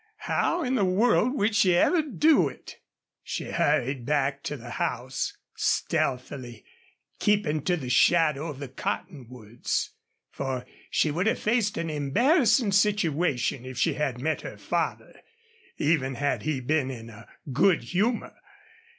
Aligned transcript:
How 0.25 0.63
in 0.63 0.73
the 0.73 0.83
world 0.83 1.35
would 1.37 1.55
she 1.55 1.75
ever 1.77 2.01
do 2.01 2.49
it? 2.49 2.77
She 3.21 3.51
hurried 3.51 4.03
back 4.03 4.41
to 4.45 4.57
the 4.57 4.71
house, 4.71 5.37
stealthily 5.55 6.65
keeping 7.19 7.61
to 7.65 7.77
the 7.77 7.87
shadow 7.87 8.47
of 8.47 8.57
the 8.57 8.67
cottonwoods, 8.67 9.91
for 10.31 10.65
she 10.89 11.11
would 11.11 11.27
have 11.27 11.37
faced 11.37 11.77
an 11.77 11.91
embarrassing 11.91 12.71
situation 12.71 13.63
if 13.63 13.77
she 13.77 13.93
had 13.93 14.19
met 14.19 14.41
her 14.41 14.57
father, 14.57 15.19
even 15.77 16.15
had 16.15 16.41
he 16.41 16.61
been 16.61 16.89
in 16.89 17.11
a 17.11 17.27
good 17.53 17.83
humor. 17.83 18.33